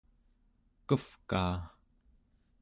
kevkaa 0.87 1.57